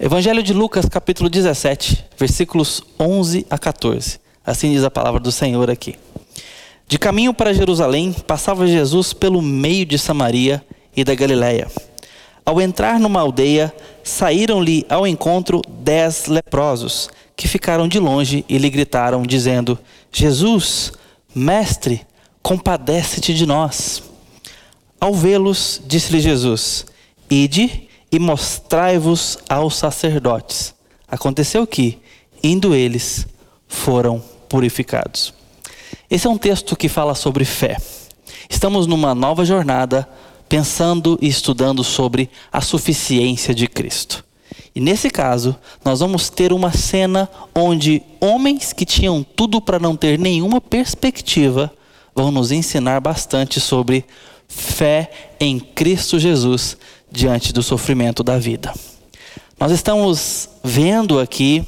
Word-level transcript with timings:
Evangelho 0.00 0.44
de 0.44 0.52
Lucas, 0.52 0.84
capítulo 0.84 1.28
17, 1.28 2.04
versículos 2.16 2.84
11 3.00 3.44
a 3.50 3.58
14. 3.58 4.20
Assim 4.46 4.70
diz 4.70 4.84
a 4.84 4.90
palavra 4.92 5.18
do 5.18 5.32
Senhor 5.32 5.68
aqui. 5.68 5.96
De 6.86 6.96
caminho 6.96 7.34
para 7.34 7.52
Jerusalém, 7.52 8.12
passava 8.12 8.68
Jesus 8.68 9.12
pelo 9.12 9.42
meio 9.42 9.84
de 9.84 9.98
Samaria 9.98 10.64
e 10.96 11.02
da 11.02 11.16
Galiléia. 11.16 11.66
Ao 12.46 12.60
entrar 12.60 13.00
numa 13.00 13.18
aldeia, 13.18 13.74
saíram-lhe 14.04 14.86
ao 14.88 15.04
encontro 15.04 15.60
dez 15.68 16.26
leprosos, 16.26 17.10
que 17.34 17.48
ficaram 17.48 17.88
de 17.88 17.98
longe 17.98 18.44
e 18.48 18.56
lhe 18.56 18.70
gritaram, 18.70 19.24
dizendo: 19.24 19.76
Jesus, 20.12 20.92
mestre, 21.34 22.02
compadece-te 22.40 23.34
de 23.34 23.44
nós. 23.44 24.00
Ao 25.00 25.12
vê-los, 25.12 25.82
disse-lhe 25.84 26.20
Jesus: 26.20 26.86
Ide 27.28 27.87
e 28.10 28.18
mostrai-vos 28.18 29.38
aos 29.48 29.76
sacerdotes. 29.76 30.74
Aconteceu 31.06 31.66
que, 31.66 31.98
indo 32.42 32.74
eles, 32.74 33.26
foram 33.66 34.22
purificados. 34.48 35.34
Esse 36.10 36.26
é 36.26 36.30
um 36.30 36.38
texto 36.38 36.76
que 36.76 36.88
fala 36.88 37.14
sobre 37.14 37.44
fé. 37.44 37.76
Estamos 38.48 38.86
numa 38.86 39.14
nova 39.14 39.44
jornada 39.44 40.08
pensando 40.48 41.18
e 41.20 41.28
estudando 41.28 41.84
sobre 41.84 42.30
a 42.50 42.60
suficiência 42.60 43.54
de 43.54 43.66
Cristo. 43.66 44.24
E 44.74 44.80
nesse 44.80 45.10
caso, 45.10 45.56
nós 45.84 46.00
vamos 46.00 46.30
ter 46.30 46.52
uma 46.52 46.72
cena 46.72 47.28
onde 47.54 48.02
homens 48.20 48.72
que 48.72 48.86
tinham 48.86 49.22
tudo 49.22 49.60
para 49.60 49.78
não 49.78 49.96
ter 49.96 50.18
nenhuma 50.18 50.60
perspectiva 50.60 51.70
vão 52.14 52.30
nos 52.30 52.50
ensinar 52.50 53.00
bastante 53.00 53.60
sobre 53.60 54.04
fé 54.48 55.10
em 55.38 55.60
Cristo 55.60 56.18
Jesus 56.18 56.76
diante 57.10 57.52
do 57.52 57.62
sofrimento 57.62 58.22
da 58.22 58.38
vida. 58.38 58.72
Nós 59.58 59.72
estamos 59.72 60.48
vendo 60.62 61.18
aqui 61.18 61.66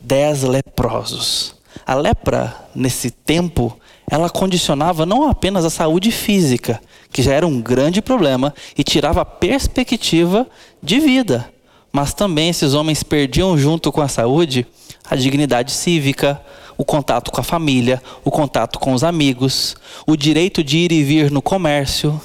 dez 0.00 0.42
leprosos. 0.42 1.54
A 1.86 1.94
lepra, 1.94 2.54
nesse 2.74 3.10
tempo, 3.10 3.78
ela 4.10 4.30
condicionava 4.30 5.04
não 5.04 5.28
apenas 5.28 5.64
a 5.64 5.70
saúde 5.70 6.10
física, 6.10 6.80
que 7.12 7.22
já 7.22 7.32
era 7.32 7.46
um 7.46 7.60
grande 7.60 8.00
problema, 8.00 8.54
e 8.76 8.82
tirava 8.82 9.20
a 9.20 9.24
perspectiva 9.24 10.46
de 10.82 11.00
vida, 11.00 11.50
mas 11.92 12.14
também 12.14 12.48
esses 12.48 12.74
homens 12.74 13.02
perdiam, 13.02 13.56
junto 13.58 13.90
com 13.92 14.00
a 14.00 14.08
saúde, 14.08 14.66
a 15.08 15.16
dignidade 15.16 15.72
cívica, 15.72 16.40
o 16.76 16.84
contato 16.84 17.30
com 17.30 17.40
a 17.40 17.44
família, 17.44 18.00
o 18.24 18.30
contato 18.30 18.78
com 18.78 18.92
os 18.92 19.02
amigos, 19.02 19.76
o 20.06 20.16
direito 20.16 20.62
de 20.62 20.78
ir 20.78 20.92
e 20.92 21.02
vir 21.02 21.30
no 21.30 21.42
comércio, 21.42 22.20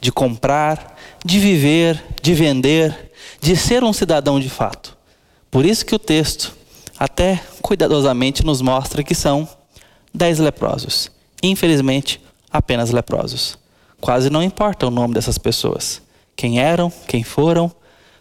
de 0.00 0.12
comprar, 0.12 0.96
de 1.24 1.38
viver, 1.38 2.02
de 2.22 2.34
vender, 2.34 3.12
de 3.40 3.56
ser 3.56 3.82
um 3.84 3.92
cidadão 3.92 4.38
de 4.38 4.48
fato. 4.48 4.96
Por 5.50 5.64
isso 5.64 5.84
que 5.84 5.94
o 5.94 5.98
texto, 5.98 6.54
até 6.98 7.40
cuidadosamente, 7.62 8.44
nos 8.44 8.60
mostra 8.60 9.02
que 9.02 9.14
são 9.14 9.48
dez 10.14 10.38
leprosos. 10.38 11.10
Infelizmente, 11.42 12.20
apenas 12.50 12.90
leprosos. 12.90 13.58
Quase 14.00 14.30
não 14.30 14.42
importa 14.42 14.86
o 14.86 14.90
nome 14.90 15.14
dessas 15.14 15.38
pessoas. 15.38 16.00
Quem 16.36 16.60
eram, 16.60 16.92
quem 17.06 17.22
foram, 17.24 17.70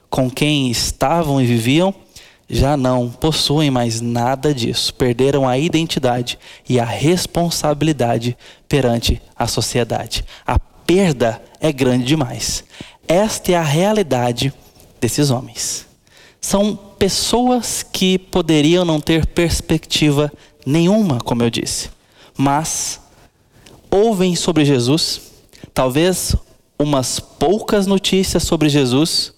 com 0.09 0.29
quem 0.29 0.71
estavam 0.71 1.41
e 1.41 1.45
viviam, 1.45 1.93
já 2.49 2.77
não 2.77 3.09
possuem 3.09 3.69
mais 3.69 3.99
nada 3.99 4.53
disso. 4.53 4.93
Perderam 4.93 5.47
a 5.47 5.57
identidade 5.57 6.39
e 6.67 6.79
a 6.79 6.85
responsabilidade 6.85 8.37
perante 8.67 9.21
a 9.35 9.47
sociedade. 9.47 10.23
A 10.45 10.57
perda 10.87 11.41
é 11.59 11.71
grande 11.71 12.05
demais. 12.05 12.63
Esta 13.07 13.51
é 13.51 13.55
a 13.55 13.61
realidade 13.61 14.53
desses 14.99 15.29
homens. 15.29 15.85
São 16.39 16.75
pessoas 16.97 17.83
que 17.83 18.17
poderiam 18.17 18.85
não 18.85 19.01
ter 19.01 19.25
perspectiva 19.25 20.31
nenhuma, 20.65 21.19
como 21.19 21.43
eu 21.43 21.49
disse, 21.49 21.89
mas 22.37 22.99
ouvem 23.91 24.35
sobre 24.35 24.63
Jesus, 24.65 25.21
talvez 25.73 26.35
umas 26.79 27.19
poucas 27.19 27.85
notícias 27.85 28.43
sobre 28.43 28.69
Jesus, 28.69 29.33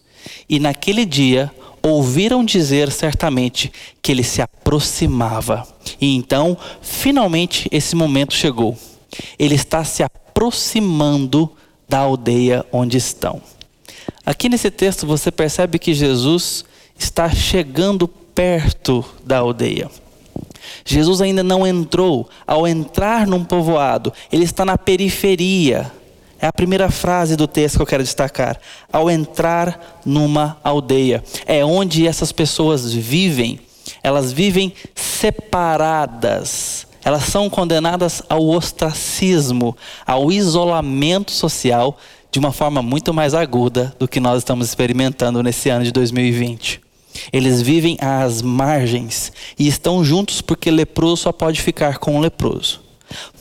e 0.48 0.60
naquele 0.60 1.06
dia 1.06 1.52
ouviram 1.82 2.44
dizer 2.44 2.92
certamente 2.92 3.72
que 4.02 4.12
ele 4.12 4.24
se 4.24 4.42
aproximava. 4.42 5.68
E 6.00 6.16
então, 6.16 6.58
finalmente, 6.82 7.68
esse 7.72 7.96
momento 7.96 8.34
chegou. 8.34 8.78
Ele 9.38 9.56
está 9.56 9.84
se 9.84 10.04
aproximando 10.04 10.29
da 11.88 12.00
aldeia 12.00 12.66
onde 12.72 12.98
estão. 12.98 13.42
Aqui 14.26 14.48
nesse 14.48 14.70
texto 14.70 15.08
você 15.08 15.32
percebe 15.32 15.80
que 15.80 15.94
Jesus 15.94 16.64
está 16.98 17.30
chegando 17.30 18.08
perto 18.08 19.04
da 19.26 19.40
aldeia. 19.40 19.90
Jesus 20.86 21.20
ainda 21.22 21.44
não 21.44 21.66
entrou. 21.66 22.30
Ao 22.46 22.68
entrar 22.68 23.26
num 23.26 23.44
povoado, 23.44 24.14
ele 24.32 24.44
está 24.44 24.64
na 24.64 24.78
periferia. 24.78 25.92
É 26.40 26.48
a 26.48 26.54
primeira 26.54 26.90
frase 26.90 27.36
do 27.36 27.48
texto 27.48 27.78
que 27.78 27.82
eu 27.82 27.88
quero 27.88 28.04
destacar. 28.04 28.60
Ao 28.92 29.10
entrar 29.10 30.00
numa 30.06 30.58
aldeia, 30.64 31.24
é 31.46 31.66
onde 31.66 32.08
essas 32.08 32.32
pessoas 32.32 32.94
vivem. 32.94 33.60
Elas 34.04 34.32
vivem 34.32 34.74
separadas 34.96 36.88
elas 37.10 37.24
são 37.24 37.50
condenadas 37.50 38.22
ao 38.30 38.48
ostracismo, 38.48 39.76
ao 40.06 40.32
isolamento 40.32 41.32
social, 41.32 41.98
de 42.32 42.38
uma 42.38 42.52
forma 42.52 42.84
muito 42.84 43.12
mais 43.12 43.34
aguda 43.34 43.96
do 43.98 44.08
que 44.08 44.20
nós 44.20 44.38
estamos 44.38 44.68
experimentando 44.68 45.42
nesse 45.42 45.70
ano 45.70 45.84
de 45.84 45.92
2020. 45.92 46.80
Eles 47.34 47.64
vivem 47.64 47.98
às 48.00 48.44
margens 48.44 49.32
e 49.58 49.68
estão 49.68 50.06
juntos 50.06 50.40
porque 50.40 50.70
leproso 50.70 51.24
só 51.24 51.32
pode 51.32 51.60
ficar 51.64 51.98
com 51.98 52.16
o 52.16 52.20
leproso. 52.20 52.80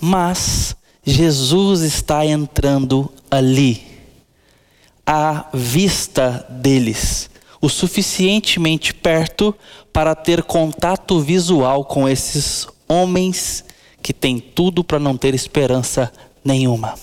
Mas 0.01 0.75
Jesus 1.05 1.83
está 1.83 2.25
entrando 2.25 3.13
ali, 3.31 3.87
à 5.07 5.45
vista 5.53 6.47
deles, 6.49 7.29
o 7.61 7.69
suficientemente 7.69 8.95
perto 8.95 9.55
para 9.93 10.15
ter 10.15 10.43
contato 10.43 11.21
visual 11.21 11.85
com 11.85 12.09
esses 12.09 12.67
homens 12.89 13.65
que 14.03 14.13
têm 14.13 14.39
tudo 14.39 14.83
para 14.83 14.99
não 14.99 15.17
ter 15.17 15.35
esperança 15.35 16.13
nenhuma. 16.45 16.95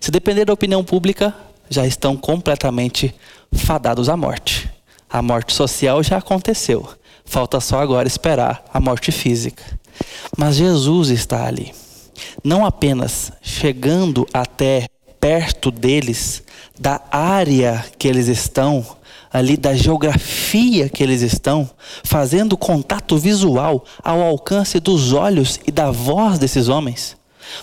Se 0.00 0.10
depender 0.10 0.44
da 0.44 0.52
opinião 0.52 0.84
pública, 0.84 1.34
já 1.70 1.86
estão 1.86 2.16
completamente 2.16 3.14
fadados 3.52 4.08
à 4.08 4.16
morte. 4.16 4.70
A 5.08 5.22
morte 5.22 5.52
social 5.54 6.02
já 6.02 6.18
aconteceu. 6.18 6.88
Falta 7.24 7.60
só 7.60 7.80
agora 7.80 8.08
esperar 8.08 8.64
a 8.72 8.80
morte 8.80 9.10
física. 9.10 9.62
Mas 10.36 10.56
Jesus 10.56 11.08
está 11.08 11.46
ali. 11.46 11.74
Não 12.42 12.64
apenas 12.64 13.32
chegando 13.42 14.26
até 14.32 14.86
perto 15.20 15.70
deles, 15.70 16.42
da 16.78 17.00
área 17.10 17.84
que 17.98 18.06
eles 18.06 18.28
estão, 18.28 18.86
ali 19.32 19.56
da 19.56 19.74
geografia 19.74 20.88
que 20.88 21.02
eles 21.02 21.22
estão, 21.22 21.68
fazendo 22.02 22.56
contato 22.56 23.16
visual 23.16 23.84
ao 24.02 24.22
alcance 24.22 24.80
dos 24.80 25.12
olhos 25.12 25.60
e 25.66 25.70
da 25.70 25.90
voz 25.90 26.38
desses 26.38 26.68
homens. 26.68 27.16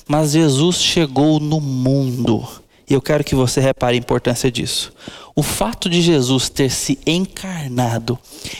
Mas 0.07 0.31
Jesus 0.31 0.77
chegou 0.81 1.39
no 1.39 1.59
mundo. 1.59 2.47
E 2.89 2.93
eu 2.93 3.01
quero 3.01 3.23
que 3.23 3.33
você 3.33 3.59
repare 3.59 3.95
a 3.95 3.99
importância 3.99 4.51
disso. 4.51 4.93
O 5.35 5.41
fato 5.41 5.89
de 5.89 6.01
Jesus 6.01 6.49
ter 6.49 6.69
se 6.69 6.99
encarnado 7.05 8.17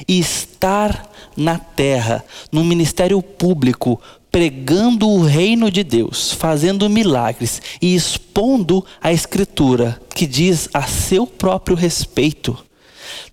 e 0.08 0.20
estar 0.20 1.10
na 1.38 1.60
terra, 1.60 2.24
no 2.52 2.64
ministério 2.64 3.22
público, 3.22 4.02
pregando 4.32 5.08
o 5.08 5.24
reino 5.24 5.72
de 5.72 5.84
Deus, 5.84 6.32
fazendo 6.32 6.90
milagres 6.90 7.62
e 7.82 7.96
expondo 7.96 8.84
a 9.02 9.14
Escritura, 9.14 9.98
que 10.14 10.26
diz 10.26 10.68
a 10.74 10.84
seu 10.84 11.26
próprio 11.26 11.76
respeito, 11.76 12.58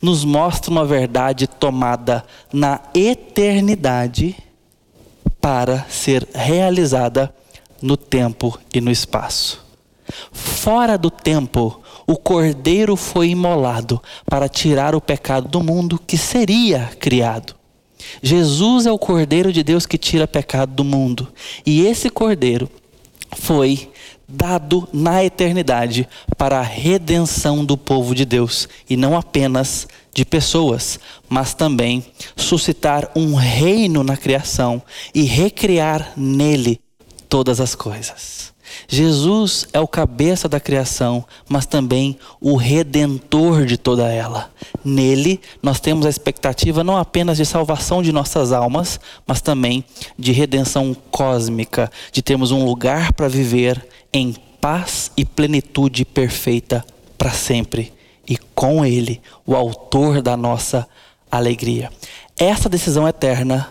nos 0.00 0.24
mostra 0.24 0.70
uma 0.70 0.84
verdade 0.84 1.46
tomada 1.46 2.24
na 2.52 2.80
eternidade 2.94 4.36
para 5.40 5.86
ser 5.88 6.26
realizada 6.34 7.34
no 7.80 7.96
tempo 7.96 8.58
e 8.72 8.80
no 8.80 8.90
espaço. 8.90 9.64
Fora 10.30 10.96
do 10.96 11.10
tempo, 11.10 11.80
o 12.06 12.16
cordeiro 12.16 12.96
foi 12.96 13.30
imolado 13.30 14.00
para 14.26 14.48
tirar 14.48 14.94
o 14.94 15.00
pecado 15.00 15.48
do 15.48 15.62
mundo 15.62 15.98
que 15.98 16.16
seria 16.16 16.90
criado. 17.00 17.54
Jesus 18.22 18.86
é 18.86 18.92
o 18.92 18.98
cordeiro 18.98 19.52
de 19.52 19.62
Deus 19.62 19.86
que 19.86 19.96
tira 19.96 20.26
pecado 20.26 20.72
do 20.74 20.84
mundo. 20.84 21.28
E 21.64 21.86
esse 21.86 22.10
cordeiro 22.10 22.68
foi 23.36 23.90
dado 24.32 24.88
na 24.92 25.22
eternidade 25.22 26.08
para 26.38 26.58
a 26.58 26.62
redenção 26.62 27.64
do 27.64 27.76
povo 27.76 28.14
de 28.14 28.24
Deus 28.24 28.68
e 28.88 28.96
não 28.96 29.16
apenas 29.16 29.86
de 30.14 30.24
pessoas, 30.24 30.98
mas 31.28 31.54
também 31.54 32.04
suscitar 32.34 33.10
um 33.14 33.34
reino 33.34 34.02
na 34.02 34.16
criação 34.16 34.82
e 35.14 35.22
recriar 35.22 36.12
nele 36.16 36.80
todas 37.28 37.60
as 37.60 37.74
coisas. 37.74 38.51
Jesus 38.88 39.66
é 39.72 39.80
o 39.80 39.88
cabeça 39.88 40.48
da 40.48 40.60
criação, 40.60 41.24
mas 41.48 41.66
também 41.66 42.18
o 42.40 42.56
redentor 42.56 43.64
de 43.64 43.76
toda 43.76 44.10
ela. 44.10 44.50
Nele, 44.84 45.40
nós 45.62 45.80
temos 45.80 46.06
a 46.06 46.10
expectativa 46.10 46.84
não 46.84 46.96
apenas 46.96 47.36
de 47.36 47.46
salvação 47.46 48.02
de 48.02 48.12
nossas 48.12 48.52
almas, 48.52 49.00
mas 49.26 49.40
também 49.40 49.84
de 50.18 50.32
redenção 50.32 50.96
cósmica, 51.10 51.90
de 52.10 52.22
termos 52.22 52.50
um 52.50 52.64
lugar 52.64 53.12
para 53.12 53.28
viver 53.28 53.86
em 54.12 54.34
paz 54.60 55.10
e 55.16 55.24
plenitude 55.24 56.04
perfeita 56.04 56.84
para 57.16 57.30
sempre. 57.30 57.92
E 58.28 58.36
com 58.54 58.84
Ele, 58.84 59.20
o 59.46 59.56
Autor 59.56 60.22
da 60.22 60.36
nossa 60.36 60.86
alegria. 61.30 61.90
Essa 62.36 62.68
decisão 62.68 63.08
eterna, 63.08 63.68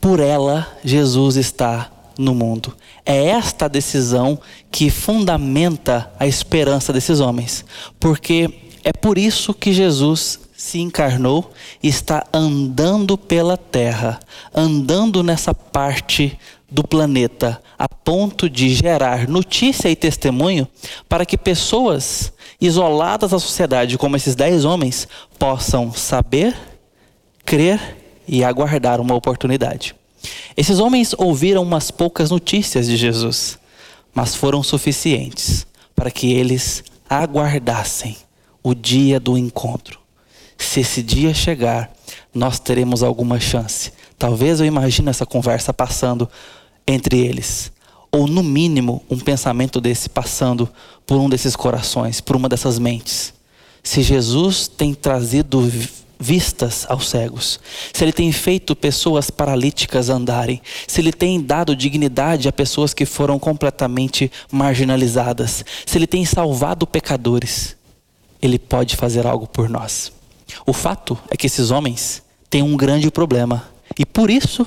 por 0.00 0.20
ela, 0.20 0.68
Jesus 0.84 1.36
está 1.36 1.90
no 2.18 2.34
mundo. 2.34 2.74
É 3.04 3.26
esta 3.26 3.68
decisão 3.68 4.38
que 4.70 4.90
fundamenta 4.90 6.10
a 6.18 6.26
esperança 6.26 6.92
desses 6.92 7.20
homens, 7.20 7.64
porque 7.98 8.50
é 8.82 8.92
por 8.92 9.18
isso 9.18 9.54
que 9.54 9.72
Jesus 9.72 10.40
se 10.56 10.78
encarnou 10.78 11.50
e 11.82 11.88
está 11.88 12.26
andando 12.32 13.18
pela 13.18 13.56
terra, 13.56 14.20
andando 14.54 15.22
nessa 15.22 15.52
parte 15.52 16.38
do 16.70 16.82
planeta, 16.82 17.62
a 17.78 17.88
ponto 17.88 18.48
de 18.48 18.74
gerar 18.74 19.28
notícia 19.28 19.88
e 19.88 19.96
testemunho 19.96 20.66
para 21.08 21.26
que 21.26 21.36
pessoas 21.36 22.32
isoladas 22.60 23.30
da 23.30 23.38
sociedade, 23.38 23.98
como 23.98 24.16
esses 24.16 24.34
dez 24.34 24.64
homens, 24.64 25.06
possam 25.38 25.92
saber, 25.92 26.56
crer 27.44 27.96
e 28.26 28.42
aguardar 28.42 29.00
uma 29.00 29.14
oportunidade. 29.14 29.94
Esses 30.56 30.78
homens 30.78 31.14
ouviram 31.16 31.62
umas 31.62 31.90
poucas 31.90 32.30
notícias 32.30 32.86
de 32.86 32.96
Jesus, 32.96 33.58
mas 34.14 34.34
foram 34.34 34.62
suficientes 34.62 35.66
para 35.94 36.10
que 36.10 36.32
eles 36.32 36.84
aguardassem 37.08 38.16
o 38.62 38.74
dia 38.74 39.20
do 39.20 39.36
encontro. 39.36 39.98
Se 40.56 40.80
esse 40.80 41.02
dia 41.02 41.34
chegar, 41.34 41.92
nós 42.32 42.58
teremos 42.58 43.02
alguma 43.02 43.38
chance. 43.38 43.92
Talvez 44.18 44.60
eu 44.60 44.66
imagine 44.66 45.10
essa 45.10 45.26
conversa 45.26 45.72
passando 45.72 46.28
entre 46.86 47.18
eles, 47.18 47.72
ou 48.10 48.26
no 48.26 48.42
mínimo 48.42 49.04
um 49.10 49.18
pensamento 49.18 49.80
desse 49.80 50.08
passando 50.08 50.68
por 51.06 51.18
um 51.18 51.28
desses 51.28 51.56
corações, 51.56 52.20
por 52.20 52.36
uma 52.36 52.48
dessas 52.48 52.78
mentes. 52.78 53.34
Se 53.82 54.02
Jesus 54.02 54.66
tem 54.68 54.94
trazido 54.94 55.70
vistas 56.18 56.86
aos 56.88 57.08
cegos, 57.08 57.60
se 57.92 58.04
ele 58.04 58.12
tem 58.12 58.30
feito 58.32 58.74
pessoas 58.76 59.30
paralíticas 59.30 60.08
andarem, 60.08 60.60
se 60.86 61.00
ele 61.00 61.12
tem 61.12 61.40
dado 61.40 61.76
dignidade 61.76 62.48
a 62.48 62.52
pessoas 62.52 62.94
que 62.94 63.04
foram 63.04 63.38
completamente 63.38 64.30
marginalizadas, 64.50 65.64
se 65.84 65.98
ele 65.98 66.06
tem 66.06 66.24
salvado 66.24 66.86
pecadores, 66.86 67.76
ele 68.40 68.58
pode 68.58 68.96
fazer 68.96 69.26
algo 69.26 69.46
por 69.46 69.68
nós. 69.68 70.12
O 70.66 70.72
fato 70.72 71.18
é 71.30 71.36
que 71.36 71.46
esses 71.46 71.70
homens 71.70 72.22
têm 72.50 72.62
um 72.62 72.76
grande 72.76 73.10
problema 73.10 73.68
e 73.98 74.04
por 74.04 74.30
isso 74.30 74.66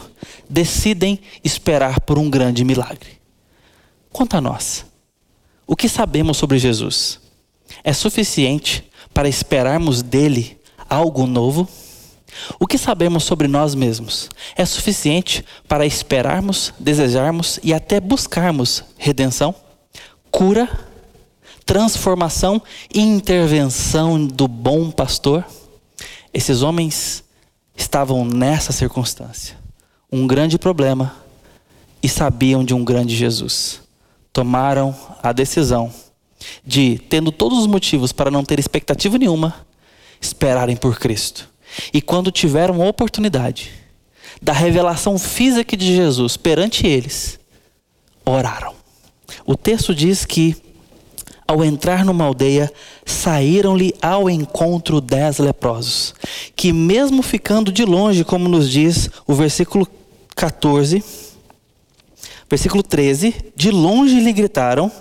decidem 0.50 1.20
esperar 1.44 2.00
por 2.02 2.18
um 2.18 2.30
grande 2.30 2.64
milagre. 2.64 3.18
Quanto 4.12 4.36
a 4.36 4.42
nós, 4.42 4.86
o 5.66 5.76
que 5.76 5.90
sabemos 5.90 6.38
sobre 6.38 6.58
Jesus 6.58 7.20
é 7.84 7.94
suficiente 7.94 8.84
para 9.14 9.28
esperarmos 9.28 10.02
dele 10.02 10.58
algo 10.90 11.26
novo? 11.26 11.68
O 12.60 12.68
que 12.68 12.78
sabemos 12.78 13.24
sobre 13.24 13.48
nós 13.48 13.74
mesmos 13.74 14.30
é 14.56 14.66
suficiente 14.66 15.44
para 15.68 15.86
esperarmos, 15.86 16.74
desejarmos 16.80 17.60
e 17.64 17.74
até 17.74 18.00
buscarmos 18.00 18.84
redenção, 18.98 19.56
cura, 20.30 20.70
transformação 21.66 22.62
e 22.94 23.00
intervenção 23.00 24.26
do 24.26 24.48
bom 24.48 24.92
pastor? 24.92 25.46
Esses 26.34 26.62
homens 26.62 27.24
estavam 27.76 28.26
nessa 28.26 28.72
circunstância, 28.72 29.58
um 30.12 30.28
grande 30.28 30.58
problema, 30.58 31.16
e 32.02 32.08
sabiam 32.10 32.64
de 32.64 32.74
um 32.74 32.84
grande 32.84 33.16
Jesus. 33.16 33.82
Tomaram 34.32 34.96
a 35.22 35.32
decisão 35.32 35.92
de, 36.64 37.00
tendo 37.10 37.32
todos 37.32 37.60
os 37.60 37.68
motivos 37.68 38.12
para 38.12 38.30
não 38.30 38.44
ter 38.44 38.60
expectativa 38.60 39.18
nenhuma, 39.18 39.67
esperarem 40.20 40.76
por 40.76 41.00
Cristo. 41.00 41.50
E 41.94 42.02
quando 42.02 42.32
tiveram 42.32 42.80
oportunidade 42.88 43.72
da 44.42 44.54
revelação 44.54 45.18
física 45.18 45.76
de 45.76 45.96
Jesus 45.96 46.38
perante 46.38 46.86
eles, 46.86 47.40
oraram. 48.26 48.76
O 49.46 49.56
texto 49.56 49.94
diz 49.94 50.26
que, 50.26 50.56
ao 51.48 51.64
entrar 51.64 52.06
numa 52.06 52.26
aldeia, 52.26 52.72
saíram-lhe 53.06 53.94
ao 54.02 54.30
encontro 54.30 55.02
dez 55.02 55.38
leprosos, 55.38 56.14
que, 56.56 56.72
mesmo 56.72 57.22
ficando 57.22 57.72
de 57.72 57.86
longe, 57.86 58.24
como 58.24 58.50
nos 58.50 58.70
diz 58.70 59.10
o 59.26 59.34
versículo 59.34 59.88
14, 60.36 61.04
versículo 62.50 62.84
13, 62.84 63.54
de 63.56 63.72
longe 63.72 64.20
lhe 64.20 64.34
gritaram: 64.34 64.92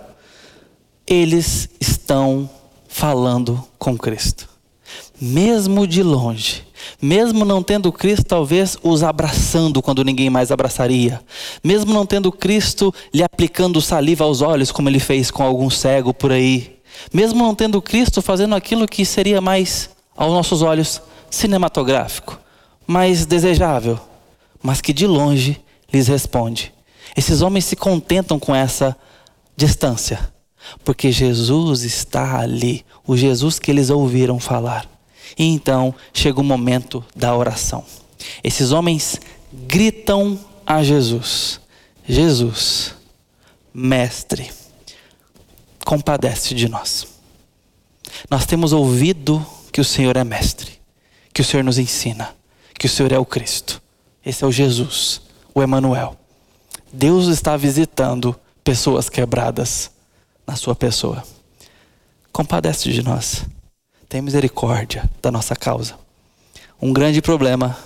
eles 1.07 1.69
estão 1.81 2.49
falando 2.89 3.63
com 3.79 3.97
Cristo 3.97 4.56
mesmo 5.21 5.87
de 5.87 6.03
longe, 6.03 6.65
mesmo 7.01 7.45
não 7.45 7.63
tendo 7.63 7.91
Cristo, 7.91 8.27
talvez 8.27 8.77
os 8.83 9.03
abraçando 9.03 9.81
quando 9.81 10.05
ninguém 10.05 10.29
mais 10.29 10.51
abraçaria, 10.51 11.21
mesmo 11.63 11.93
não 11.93 12.05
tendo 12.05 12.31
Cristo 12.31 12.93
lhe 13.13 13.23
aplicando 13.23 13.81
saliva 13.81 14.25
aos 14.25 14.43
olhos, 14.43 14.71
como 14.71 14.89
ele 14.89 15.01
fez 15.01 15.31
com 15.31 15.43
algum 15.43 15.71
cego 15.71 16.13
por 16.13 16.33
aí, 16.33 16.77
mesmo 17.13 17.43
não 17.43 17.55
tendo 17.55 17.81
Cristo 17.81 18.21
fazendo 18.21 18.55
aquilo 18.55 18.87
que 18.87 19.05
seria 19.05 19.41
mais, 19.41 19.91
aos 20.17 20.33
nossos 20.33 20.63
olhos, 20.63 21.01
cinematográfico, 21.31 22.39
mais 22.87 23.27
desejável, 23.27 23.99
mas 24.63 24.81
que 24.81 24.93
de 24.93 25.07
longe 25.07 25.61
lhes 25.93 26.09
responde. 26.09 26.73
Esses 27.17 27.41
homens 27.41 27.65
se 27.65 27.77
contentam 27.77 28.39
com 28.39 28.55
essa 28.55 28.97
distância, 29.57 30.33
porque 30.85 31.11
Jesus 31.11 31.83
está 31.83 32.41
ali, 32.41 32.85
o 33.07 33.17
Jesus 33.17 33.59
que 33.59 33.71
eles 33.71 33.91
ouviram 33.91 34.39
falar. 34.39 34.95
E 35.38 35.44
então 35.44 35.94
chega 36.15 36.41
o 36.41 36.44
momento 36.44 37.05
da 37.15 37.37
oração. 37.37 37.85
Esses 38.43 38.73
homens 38.73 39.21
gritam 39.53 40.38
a 40.67 40.83
Jesus: 40.83 41.61
Jesus, 42.06 42.94
Mestre, 43.73 44.50
compadece 45.85 46.55
de 46.55 46.69
nós. 46.69 47.06
Nós 48.31 48.47
temos 48.47 48.73
ouvido 48.73 49.44
que 49.71 49.81
o 49.81 49.85
Senhor 49.85 50.17
é 50.17 50.25
Mestre, 50.25 50.81
que 51.33 51.43
o 51.43 51.44
Senhor 51.44 51.62
nos 51.62 51.79
ensina, 51.79 52.35
que 52.79 52.87
o 52.87 52.89
Senhor 52.89 53.12
é 53.12 53.19
o 53.19 53.27
Cristo. 53.27 53.82
Esse 54.25 54.43
é 54.43 54.46
o 54.46 54.53
Jesus, 54.53 55.20
o 55.55 55.63
Emanuel. 55.63 56.17
Deus 56.93 57.27
está 57.27 57.56
visitando 57.56 58.34
pessoas 58.65 59.08
quebradas 59.08 59.91
na 60.46 60.56
sua 60.56 60.75
pessoa. 60.75 61.22
Compadece 62.32 62.91
de 62.91 63.03
nós 63.03 63.44
tem 64.08 64.22
misericórdia 64.22 65.08
da 65.20 65.31
nossa 65.31 65.56
causa. 65.56 65.94
Um 66.81 66.93
grande 66.93 67.20
problema, 67.20 67.77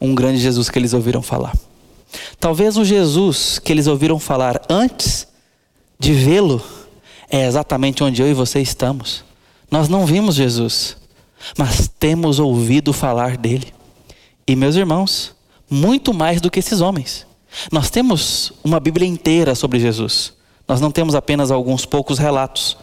um 0.00 0.14
grande 0.14 0.38
Jesus 0.38 0.70
que 0.70 0.78
eles 0.78 0.92
ouviram 0.92 1.22
falar. 1.22 1.56
Talvez 2.38 2.76
o 2.76 2.84
Jesus 2.84 3.58
que 3.58 3.72
eles 3.72 3.86
ouviram 3.86 4.18
falar 4.18 4.62
antes 4.68 5.26
de 5.98 6.12
vê-lo 6.12 6.62
é 7.30 7.46
exatamente 7.46 8.04
onde 8.04 8.22
eu 8.22 8.28
e 8.28 8.34
você 8.34 8.60
estamos. 8.60 9.24
Nós 9.70 9.88
não 9.88 10.06
vimos 10.06 10.36
Jesus, 10.36 10.96
mas 11.58 11.88
temos 11.98 12.38
ouvido 12.38 12.92
falar 12.92 13.36
dele. 13.36 13.72
E 14.46 14.54
meus 14.54 14.76
irmãos, 14.76 15.34
muito 15.68 16.14
mais 16.14 16.40
do 16.40 16.50
que 16.50 16.60
esses 16.60 16.80
homens. 16.80 17.26
Nós 17.72 17.90
temos 17.90 18.52
uma 18.62 18.78
Bíblia 18.78 19.08
inteira 19.08 19.54
sobre 19.54 19.80
Jesus. 19.80 20.34
Nós 20.68 20.80
não 20.80 20.90
temos 20.90 21.14
apenas 21.14 21.50
alguns 21.50 21.84
poucos 21.84 22.18
relatos 22.18 22.76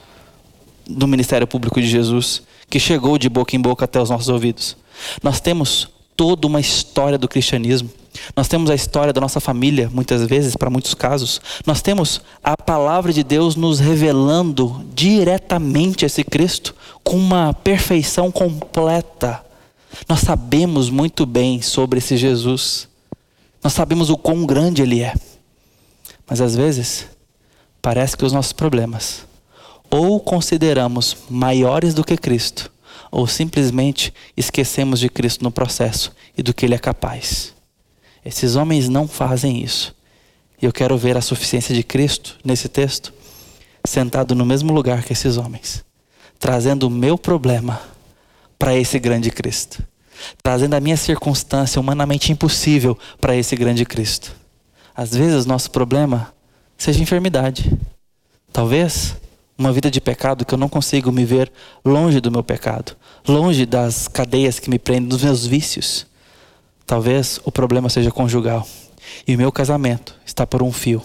do 0.87 1.07
ministério 1.07 1.47
público 1.47 1.79
de 1.79 1.87
Jesus 1.87 2.43
que 2.71 2.79
chegou 2.79 3.17
de 3.17 3.27
boca 3.27 3.53
em 3.53 3.59
boca 3.59 3.83
até 3.83 4.01
os 4.01 4.09
nossos 4.09 4.29
ouvidos. 4.29 4.77
Nós 5.21 5.41
temos 5.41 5.89
toda 6.15 6.47
uma 6.47 6.61
história 6.61 7.17
do 7.17 7.27
cristianismo. 7.27 7.91
Nós 8.33 8.47
temos 8.47 8.69
a 8.69 8.75
história 8.75 9.11
da 9.11 9.19
nossa 9.19 9.41
família, 9.41 9.89
muitas 9.93 10.25
vezes, 10.25 10.55
para 10.55 10.69
muitos 10.69 10.93
casos. 10.93 11.41
Nós 11.65 11.81
temos 11.81 12.21
a 12.41 12.55
palavra 12.55 13.11
de 13.11 13.23
Deus 13.23 13.57
nos 13.57 13.79
revelando 13.79 14.85
diretamente 14.95 16.05
esse 16.05 16.23
Cristo 16.23 16.73
com 17.03 17.17
uma 17.17 17.53
perfeição 17.53 18.31
completa. 18.31 19.43
Nós 20.07 20.21
sabemos 20.21 20.89
muito 20.89 21.25
bem 21.25 21.61
sobre 21.61 21.99
esse 21.99 22.15
Jesus. 22.15 22.87
Nós 23.61 23.73
sabemos 23.73 24.09
o 24.09 24.17
quão 24.17 24.45
grande 24.45 24.81
ele 24.81 25.01
é. 25.01 25.13
Mas 26.25 26.39
às 26.39 26.55
vezes, 26.55 27.05
parece 27.81 28.15
que 28.15 28.23
os 28.23 28.31
nossos 28.31 28.53
problemas 28.53 29.29
ou 29.91 30.19
consideramos 30.21 31.17
maiores 31.29 31.93
do 31.93 32.03
que 32.03 32.15
Cristo, 32.15 32.71
ou 33.11 33.27
simplesmente 33.27 34.13
esquecemos 34.37 34.99
de 35.01 35.09
Cristo 35.09 35.43
no 35.43 35.51
processo 35.51 36.13
e 36.37 36.41
do 36.41 36.53
que 36.53 36.65
Ele 36.65 36.75
é 36.75 36.79
capaz. 36.79 37.53
Esses 38.23 38.55
homens 38.55 38.87
não 38.87 39.07
fazem 39.07 39.61
isso. 39.61 39.93
E 40.61 40.65
eu 40.65 40.71
quero 40.71 40.97
ver 40.97 41.17
a 41.17 41.21
suficiência 41.21 41.75
de 41.75 41.83
Cristo 41.83 42.37
nesse 42.43 42.69
texto 42.69 43.13
sentado 43.85 44.35
no 44.35 44.45
mesmo 44.45 44.71
lugar 44.71 45.03
que 45.03 45.11
esses 45.11 45.37
homens, 45.37 45.83
trazendo 46.39 46.87
o 46.87 46.89
meu 46.89 47.17
problema 47.17 47.81
para 48.57 48.75
esse 48.75 48.99
grande 48.99 49.31
Cristo, 49.31 49.83
trazendo 50.41 50.75
a 50.75 50.79
minha 50.79 50.95
circunstância 50.95 51.81
humanamente 51.81 52.31
impossível 52.31 52.97
para 53.19 53.35
esse 53.35 53.55
grande 53.55 53.83
Cristo. 53.85 54.35
Às 54.95 55.15
vezes, 55.15 55.47
nosso 55.47 55.71
problema 55.71 56.31
seja 56.77 57.01
enfermidade. 57.01 57.75
Talvez 58.53 59.15
uma 59.61 59.71
vida 59.71 59.91
de 59.91 60.01
pecado 60.01 60.43
que 60.43 60.53
eu 60.53 60.57
não 60.57 60.67
consigo 60.67 61.11
me 61.11 61.23
ver 61.23 61.51
longe 61.85 62.19
do 62.19 62.31
meu 62.31 62.43
pecado, 62.43 62.95
longe 63.27 63.65
das 63.65 64.07
cadeias 64.07 64.59
que 64.59 64.69
me 64.69 64.79
prendem, 64.79 65.07
dos 65.07 65.23
meus 65.23 65.45
vícios. 65.45 66.07
Talvez 66.85 67.39
o 67.45 67.51
problema 67.51 67.87
seja 67.87 68.11
conjugal 68.11 68.67
e 69.27 69.35
o 69.35 69.37
meu 69.37 69.51
casamento 69.51 70.15
está 70.25 70.47
por 70.47 70.63
um 70.63 70.71
fio. 70.71 71.01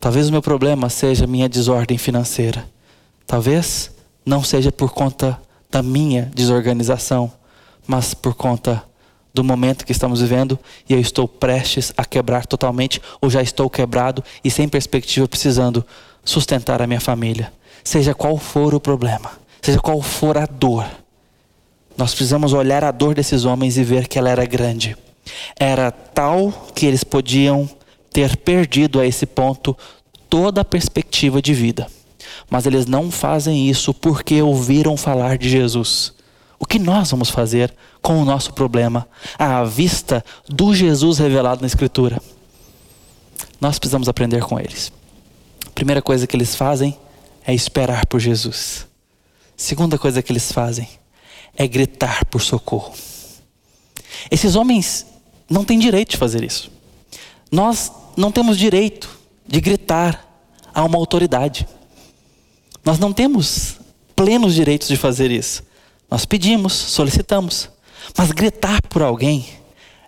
Talvez 0.00 0.28
o 0.28 0.32
meu 0.32 0.42
problema 0.42 0.88
seja 0.88 1.26
minha 1.26 1.48
desordem 1.48 1.96
financeira. 1.96 2.66
Talvez 3.26 3.92
não 4.26 4.42
seja 4.42 4.72
por 4.72 4.92
conta 4.92 5.40
da 5.70 5.82
minha 5.82 6.30
desorganização, 6.34 7.30
mas 7.86 8.14
por 8.14 8.34
conta 8.34 8.82
do 9.32 9.44
momento 9.44 9.86
que 9.86 9.92
estamos 9.92 10.20
vivendo 10.20 10.58
e 10.88 10.92
eu 10.92 10.98
estou 10.98 11.28
prestes 11.28 11.92
a 11.96 12.04
quebrar 12.04 12.46
totalmente 12.46 13.00
ou 13.20 13.30
já 13.30 13.40
estou 13.40 13.70
quebrado 13.70 14.24
e 14.42 14.50
sem 14.50 14.68
perspectiva 14.68 15.28
precisando 15.28 15.86
sustentar 16.24 16.82
a 16.82 16.86
minha 16.86 17.00
família. 17.00 17.52
Seja 17.90 18.14
qual 18.14 18.38
for 18.38 18.72
o 18.72 18.78
problema, 18.78 19.32
seja 19.60 19.80
qual 19.80 20.00
for 20.00 20.38
a 20.38 20.46
dor, 20.46 20.86
nós 21.98 22.14
precisamos 22.14 22.52
olhar 22.52 22.84
a 22.84 22.92
dor 22.92 23.16
desses 23.16 23.44
homens 23.44 23.76
e 23.76 23.82
ver 23.82 24.06
que 24.06 24.16
ela 24.16 24.30
era 24.30 24.46
grande. 24.46 24.96
Era 25.58 25.90
tal 25.90 26.52
que 26.72 26.86
eles 26.86 27.02
podiam 27.02 27.68
ter 28.12 28.36
perdido 28.36 29.00
a 29.00 29.06
esse 29.06 29.26
ponto 29.26 29.76
toda 30.28 30.60
a 30.60 30.64
perspectiva 30.64 31.42
de 31.42 31.52
vida. 31.52 31.88
Mas 32.48 32.64
eles 32.64 32.86
não 32.86 33.10
fazem 33.10 33.68
isso 33.68 33.92
porque 33.92 34.40
ouviram 34.40 34.96
falar 34.96 35.36
de 35.36 35.48
Jesus. 35.48 36.14
O 36.60 36.66
que 36.66 36.78
nós 36.78 37.10
vamos 37.10 37.28
fazer 37.28 37.74
com 38.00 38.22
o 38.22 38.24
nosso 38.24 38.52
problema 38.52 39.08
à 39.36 39.64
vista 39.64 40.24
do 40.48 40.72
Jesus 40.72 41.18
revelado 41.18 41.60
na 41.60 41.66
Escritura? 41.66 42.22
Nós 43.60 43.80
precisamos 43.80 44.08
aprender 44.08 44.44
com 44.44 44.60
eles. 44.60 44.92
A 45.66 45.70
primeira 45.72 46.00
coisa 46.00 46.24
que 46.24 46.36
eles 46.36 46.54
fazem 46.54 46.96
é 47.50 47.54
esperar 47.54 48.06
por 48.06 48.20
Jesus. 48.20 48.86
Segunda 49.56 49.98
coisa 49.98 50.22
que 50.22 50.30
eles 50.30 50.52
fazem 50.52 50.88
é 51.56 51.66
gritar 51.66 52.24
por 52.26 52.40
socorro. 52.40 52.94
Esses 54.30 54.54
homens 54.54 55.04
não 55.48 55.64
têm 55.64 55.78
direito 55.78 56.10
de 56.10 56.16
fazer 56.16 56.44
isso. 56.44 56.70
Nós 57.50 57.90
não 58.16 58.30
temos 58.30 58.56
direito 58.56 59.10
de 59.46 59.60
gritar 59.60 60.24
a 60.72 60.84
uma 60.84 60.96
autoridade. 60.96 61.66
Nós 62.84 63.00
não 63.00 63.12
temos 63.12 63.78
plenos 64.14 64.54
direitos 64.54 64.86
de 64.86 64.96
fazer 64.96 65.32
isso. 65.32 65.64
Nós 66.08 66.24
pedimos, 66.24 66.72
solicitamos, 66.72 67.68
mas 68.16 68.30
gritar 68.30 68.80
por 68.82 69.02
alguém 69.02 69.44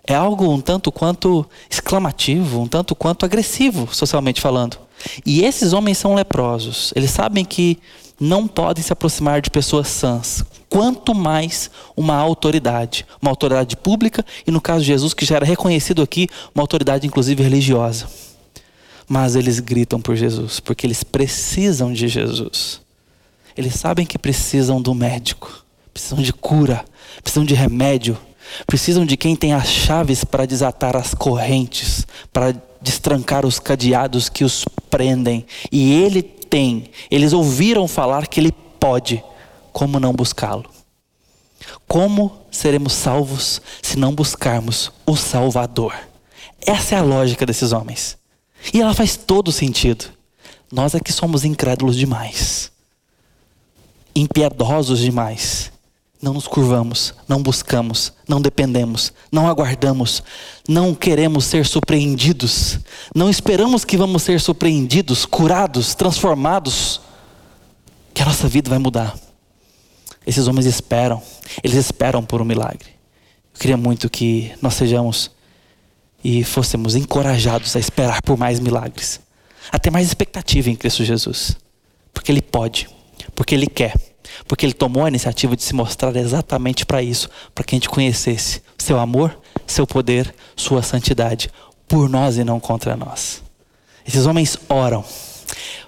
é 0.07 0.15
algo 0.15 0.49
um 0.49 0.61
tanto 0.61 0.93
quanto 0.93 1.45
exclamativo, 1.69 2.61
um 2.61 2.67
tanto 2.67 2.95
quanto 2.95 3.25
agressivo, 3.25 3.93
socialmente 3.93 4.39
falando. 4.39 4.82
E 5.25 5.43
esses 5.43 5.73
homens 5.73 5.97
são 5.97 6.15
leprosos. 6.15 6.93
Eles 6.95 7.11
sabem 7.11 7.43
que 7.45 7.79
não 8.19 8.47
podem 8.47 8.83
se 8.83 8.93
aproximar 8.93 9.41
de 9.41 9.49
pessoas 9.49 9.87
sãs, 9.87 10.43
quanto 10.69 11.13
mais 11.13 11.69
uma 11.95 12.15
autoridade, 12.15 13.05
uma 13.21 13.29
autoridade 13.29 13.75
pública 13.75 14.25
e 14.47 14.51
no 14.51 14.61
caso 14.61 14.81
de 14.81 14.87
Jesus 14.87 15.13
que 15.13 15.25
já 15.25 15.35
era 15.35 15.45
reconhecido 15.45 16.01
aqui, 16.01 16.27
uma 16.53 16.63
autoridade 16.63 17.05
inclusive 17.05 17.43
religiosa. 17.43 18.07
Mas 19.07 19.35
eles 19.35 19.59
gritam 19.59 19.99
por 19.99 20.15
Jesus, 20.15 20.59
porque 20.59 20.87
eles 20.87 21.03
precisam 21.03 21.91
de 21.91 22.07
Jesus. 22.07 22.81
Eles 23.57 23.75
sabem 23.75 24.05
que 24.05 24.17
precisam 24.17 24.81
do 24.81 24.95
médico, 24.95 25.63
precisam 25.93 26.21
de 26.23 26.33
cura, 26.33 26.83
precisam 27.21 27.45
de 27.45 27.53
remédio, 27.53 28.17
precisam 28.65 29.05
de 29.05 29.17
quem 29.17 29.35
tem 29.35 29.53
as 29.53 29.67
chaves 29.67 30.23
para 30.23 30.45
desatar 30.45 30.95
as 30.95 31.13
correntes, 31.13 32.07
para 32.31 32.55
destrancar 32.83 33.45
os 33.45 33.57
cadeados 33.57 34.29
que 34.29 34.43
os 34.43 34.65
prendem. 34.89 35.45
E 35.71 35.93
ele 35.93 36.21
tem, 36.21 36.91
eles 37.09 37.33
ouviram 37.33 37.87
falar 37.87 38.27
que 38.27 38.39
ele 38.39 38.51
pode 38.79 39.23
como 39.73 39.99
não 39.99 40.13
buscá-lo? 40.13 40.69
Como 41.87 42.39
seremos 42.51 42.93
salvos 42.93 43.59
se 43.81 43.97
não 43.97 44.13
buscarmos 44.13 44.91
o 45.05 45.15
Salvador? 45.15 45.95
Essa 46.65 46.95
é 46.95 46.97
a 46.99 47.03
lógica 47.03 47.45
desses 47.45 47.71
homens. 47.71 48.17
E 48.73 48.79
ela 48.79 48.93
faz 48.93 49.17
todo 49.17 49.51
sentido. 49.51 50.05
Nós 50.71 50.93
é 50.93 50.99
que 50.99 51.11
somos 51.11 51.43
incrédulos 51.43 51.95
demais, 51.95 52.71
impiedosos 54.15 54.99
demais. 54.99 55.72
Não 56.23 56.31
nos 56.31 56.47
curvamos, 56.47 57.13
não 57.27 57.43
buscamos, 57.43 58.13
não 58.25 58.39
dependemos, 58.39 59.11
não 59.29 59.45
aguardamos, 59.45 60.23
não 60.65 60.95
queremos 60.95 61.43
ser 61.43 61.65
surpreendidos, 61.65 62.79
não 63.13 63.29
esperamos 63.29 63.83
que 63.83 63.97
vamos 63.97 64.23
ser 64.23 64.39
surpreendidos, 64.39 65.25
curados, 65.25 65.93
transformados, 65.93 67.01
que 68.13 68.21
a 68.21 68.25
nossa 68.25 68.47
vida 68.47 68.69
vai 68.69 68.79
mudar. 68.79 69.13
Esses 70.25 70.47
homens 70.47 70.65
esperam, 70.65 71.21
eles 71.61 71.75
esperam 71.75 72.23
por 72.23 72.41
um 72.41 72.45
milagre. 72.45 72.87
Eu 73.53 73.59
queria 73.59 73.75
muito 73.75 74.09
que 74.09 74.53
nós 74.61 74.75
sejamos 74.75 75.29
e 76.23 76.41
fôssemos 76.45 76.95
encorajados 76.95 77.75
a 77.75 77.79
esperar 77.79 78.21
por 78.21 78.37
mais 78.37 78.61
milagres, 78.61 79.19
a 79.69 79.77
ter 79.77 79.91
mais 79.91 80.07
expectativa 80.07 80.69
em 80.69 80.75
Cristo 80.77 81.03
Jesus, 81.03 81.57
porque 82.13 82.31
Ele 82.31 82.41
pode, 82.41 82.87
porque 83.35 83.53
Ele 83.53 83.67
quer, 83.67 83.93
porque 84.47 84.65
Ele 84.65 84.73
tomou 84.73 85.05
a 85.05 85.09
iniciativa 85.09 85.55
de 85.55 85.63
se 85.63 85.73
mostrar 85.73 86.15
exatamente 86.15 86.85
para 86.85 87.01
isso, 87.01 87.29
para 87.53 87.63
que 87.63 87.75
a 87.75 87.77
gente 87.77 87.89
conhecesse 87.89 88.61
Seu 88.77 88.99
amor, 88.99 89.37
Seu 89.65 89.87
poder, 89.87 90.33
Sua 90.55 90.81
santidade, 90.81 91.49
por 91.87 92.09
nós 92.09 92.37
e 92.37 92.43
não 92.43 92.59
contra 92.59 92.95
nós. 92.95 93.41
Esses 94.05 94.25
homens 94.25 94.57
oram, 94.67 95.03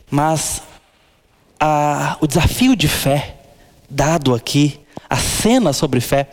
mas 0.09 0.61
a, 1.59 2.17
o 2.21 2.27
desafio 2.27 2.75
de 2.75 2.87
fé 2.87 3.35
dado 3.89 4.33
aqui, 4.33 4.79
a 5.09 5.17
cena 5.17 5.73
sobre 5.73 5.99
fé, 5.99 6.29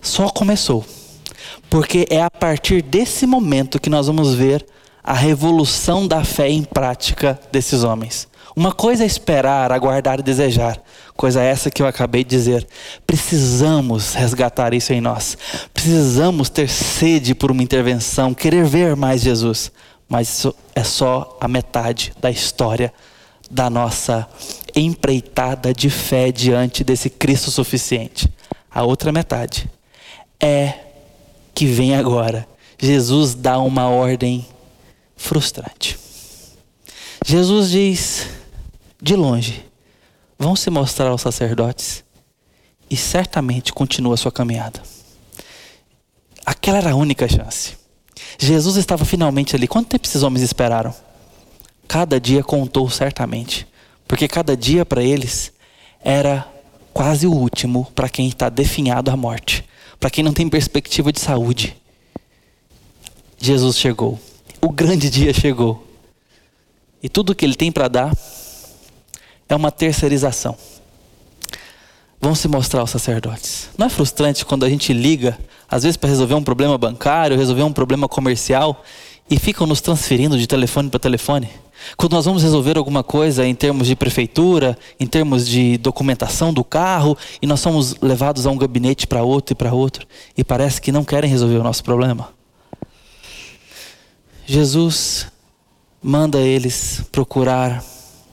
só 0.00 0.28
começou. 0.28 0.84
Porque 1.68 2.06
é 2.10 2.22
a 2.22 2.30
partir 2.30 2.82
desse 2.82 3.26
momento 3.26 3.80
que 3.80 3.90
nós 3.90 4.06
vamos 4.06 4.34
ver 4.34 4.64
a 5.02 5.12
revolução 5.12 6.06
da 6.06 6.24
fé 6.24 6.48
em 6.48 6.62
prática 6.62 7.38
desses 7.52 7.82
homens. 7.82 8.28
Uma 8.56 8.72
coisa 8.72 9.02
é 9.02 9.06
esperar, 9.06 9.72
aguardar 9.72 10.20
e 10.20 10.22
desejar, 10.22 10.80
coisa 11.16 11.42
essa 11.42 11.70
que 11.70 11.82
eu 11.82 11.86
acabei 11.86 12.22
de 12.22 12.30
dizer. 12.30 12.66
Precisamos 13.06 14.14
resgatar 14.14 14.72
isso 14.72 14.92
em 14.92 15.00
nós. 15.00 15.36
Precisamos 15.72 16.48
ter 16.48 16.68
sede 16.68 17.34
por 17.34 17.50
uma 17.50 17.62
intervenção, 17.62 18.32
querer 18.32 18.64
ver 18.64 18.94
mais 18.94 19.22
Jesus. 19.22 19.72
Mas 20.08 20.28
isso 20.28 20.54
é 20.74 20.84
só 20.84 21.36
a 21.40 21.48
metade 21.48 22.12
da 22.20 22.30
história 22.30 22.92
da 23.50 23.68
nossa 23.68 24.28
empreitada 24.74 25.72
de 25.72 25.90
fé 25.90 26.30
diante 26.30 26.84
desse 26.84 27.10
Cristo 27.10 27.50
suficiente. 27.50 28.28
A 28.70 28.82
outra 28.82 29.12
metade 29.12 29.68
é 30.40 30.74
que 31.54 31.66
vem 31.66 31.94
agora. 31.94 32.46
Jesus 32.78 33.34
dá 33.34 33.58
uma 33.58 33.88
ordem 33.88 34.46
frustrante. 35.16 36.03
Jesus 37.26 37.70
diz, 37.70 38.28
de 39.00 39.16
longe, 39.16 39.64
vão 40.38 40.54
se 40.54 40.68
mostrar 40.68 41.08
aos 41.08 41.22
sacerdotes 41.22 42.04
e 42.90 42.98
certamente 42.98 43.72
continua 43.72 44.12
a 44.12 44.16
sua 44.18 44.30
caminhada. 44.30 44.82
Aquela 46.44 46.76
era 46.76 46.90
a 46.90 46.94
única 46.94 47.26
chance. 47.26 47.78
Jesus 48.38 48.76
estava 48.76 49.06
finalmente 49.06 49.56
ali. 49.56 49.66
Quanto 49.66 49.88
tempo 49.88 50.06
esses 50.06 50.22
homens 50.22 50.42
esperaram? 50.42 50.94
Cada 51.88 52.20
dia 52.20 52.44
contou 52.44 52.90
certamente. 52.90 53.66
Porque 54.06 54.28
cada 54.28 54.54
dia 54.54 54.84
para 54.84 55.02
eles 55.02 55.50
era 56.04 56.46
quase 56.92 57.26
o 57.26 57.32
último 57.32 57.90
para 57.94 58.10
quem 58.10 58.28
está 58.28 58.50
definhado 58.50 59.10
à 59.10 59.16
morte, 59.16 59.64
para 59.98 60.10
quem 60.10 60.22
não 60.22 60.34
tem 60.34 60.46
perspectiva 60.46 61.10
de 61.10 61.20
saúde. 61.20 61.74
Jesus 63.38 63.78
chegou. 63.78 64.20
O 64.60 64.68
grande 64.68 65.08
dia 65.08 65.32
chegou. 65.32 65.93
E 67.04 67.08
tudo 67.10 67.34
que 67.34 67.44
ele 67.44 67.54
tem 67.54 67.70
para 67.70 67.86
dar 67.86 68.16
é 69.46 69.54
uma 69.54 69.70
terceirização. 69.70 70.56
Vão 72.18 72.34
se 72.34 72.48
mostrar 72.48 72.82
os 72.82 72.88
sacerdotes. 72.88 73.68
Não 73.76 73.88
é 73.88 73.90
frustrante 73.90 74.42
quando 74.42 74.64
a 74.64 74.70
gente 74.70 74.90
liga, 74.94 75.38
às 75.68 75.82
vezes 75.82 75.98
para 75.98 76.08
resolver 76.08 76.32
um 76.32 76.42
problema 76.42 76.78
bancário, 76.78 77.36
resolver 77.36 77.62
um 77.62 77.74
problema 77.74 78.08
comercial, 78.08 78.82
e 79.28 79.38
ficam 79.38 79.66
nos 79.66 79.82
transferindo 79.82 80.38
de 80.38 80.46
telefone 80.46 80.88
para 80.88 80.98
telefone? 80.98 81.50
Quando 81.94 82.14
nós 82.14 82.24
vamos 82.24 82.42
resolver 82.42 82.78
alguma 82.78 83.02
coisa 83.02 83.46
em 83.46 83.54
termos 83.54 83.86
de 83.86 83.94
prefeitura, 83.94 84.74
em 84.98 85.06
termos 85.06 85.46
de 85.46 85.76
documentação 85.76 86.54
do 86.54 86.64
carro, 86.64 87.18
e 87.42 87.46
nós 87.46 87.60
somos 87.60 87.96
levados 88.00 88.46
a 88.46 88.50
um 88.50 88.56
gabinete 88.56 89.06
para 89.06 89.22
outro 89.22 89.52
e 89.52 89.54
para 89.54 89.74
outro, 89.74 90.06
e 90.34 90.42
parece 90.42 90.80
que 90.80 90.90
não 90.90 91.04
querem 91.04 91.28
resolver 91.28 91.58
o 91.58 91.62
nosso 91.62 91.84
problema. 91.84 92.30
Jesus 94.46 95.33
manda 96.06 96.38
eles 96.38 97.02
procurar 97.10 97.82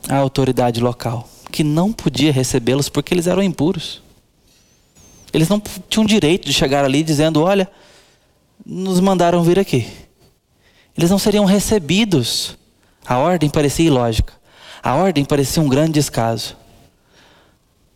a 0.09 0.17
autoridade 0.17 0.81
local, 0.81 1.29
que 1.49 1.63
não 1.63 1.93
podia 1.93 2.33
recebê-los 2.33 2.89
porque 2.89 3.13
eles 3.13 3.27
eram 3.27 3.41
impuros. 3.41 4.01
Eles 5.31 5.47
não 5.47 5.61
tinham 5.87 6.05
direito 6.05 6.45
de 6.45 6.51
chegar 6.51 6.83
ali 6.83 7.01
dizendo: 7.01 7.41
Olha, 7.41 7.71
nos 8.65 8.99
mandaram 8.99 9.41
vir 9.41 9.57
aqui. 9.57 9.87
Eles 10.97 11.09
não 11.09 11.17
seriam 11.17 11.45
recebidos. 11.45 12.57
A 13.05 13.17
ordem 13.17 13.49
parecia 13.49 13.87
ilógica. 13.87 14.33
A 14.83 14.95
ordem 14.95 15.23
parecia 15.23 15.63
um 15.63 15.69
grande 15.69 15.93
descaso. 15.93 16.57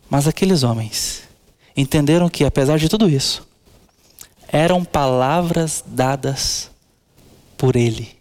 Mas 0.08 0.26
aqueles 0.26 0.62
homens 0.62 1.24
entenderam 1.76 2.30
que, 2.30 2.44
apesar 2.44 2.78
de 2.78 2.88
tudo 2.88 3.10
isso, 3.10 3.46
eram 4.48 4.82
palavras 4.82 5.84
dadas 5.86 6.70
por 7.58 7.76
Ele, 7.76 8.15